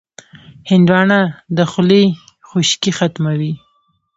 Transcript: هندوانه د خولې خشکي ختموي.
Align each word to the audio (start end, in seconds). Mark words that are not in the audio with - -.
هندوانه 0.69 1.19
د 1.57 1.59
خولې 1.71 2.03
خشکي 2.49 2.91
ختموي. 2.97 3.53